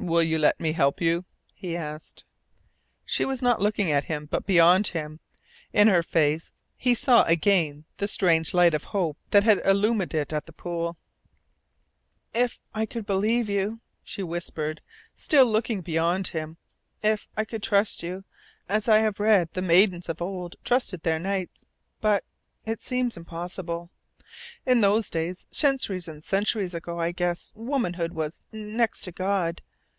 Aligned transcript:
"Will 0.00 0.22
you 0.22 0.38
let 0.38 0.60
me 0.60 0.72
help 0.72 1.00
you?" 1.00 1.24
he 1.52 1.76
asked. 1.76 2.24
She 3.04 3.24
was 3.24 3.42
not 3.42 3.60
looking 3.60 3.90
at 3.90 4.04
him, 4.04 4.26
but 4.26 4.46
beyond 4.46 4.86
him. 4.86 5.18
In 5.72 5.88
her 5.88 6.04
face 6.04 6.52
he 6.76 6.94
saw 6.94 7.24
again 7.24 7.84
the 7.96 8.06
strange 8.06 8.54
light 8.54 8.74
of 8.74 8.84
hope 8.84 9.18
that 9.32 9.42
had 9.42 9.60
illumined 9.66 10.14
it 10.14 10.32
at 10.32 10.46
the 10.46 10.52
pool. 10.52 10.96
"If 12.32 12.60
I 12.72 12.86
could 12.86 13.06
believe," 13.06 13.50
she 14.04 14.22
whispered, 14.22 14.82
still 15.16 15.46
looking 15.46 15.80
beyond 15.80 16.28
him. 16.28 16.58
"If 17.02 17.28
I 17.36 17.44
could 17.44 17.62
trust 17.64 18.00
you, 18.04 18.22
as 18.68 18.86
I 18.88 18.98
have 18.98 19.18
read 19.18 19.48
that 19.48 19.54
the 19.60 19.66
maidens 19.66 20.08
of 20.08 20.22
old 20.22 20.54
trusted 20.62 21.02
their 21.02 21.18
knights. 21.18 21.64
But 22.00 22.22
it 22.64 22.80
seems 22.80 23.16
impossible. 23.16 23.90
In 24.64 24.80
those 24.80 25.10
days, 25.10 25.44
centuries 25.50 26.06
and 26.06 26.22
centuries 26.22 26.72
ago, 26.72 27.00
I 27.00 27.10
guess, 27.10 27.50
womanhood 27.56 28.12
was 28.12 28.44
next 28.52 29.00
to 29.02 29.12
God. 29.12 29.60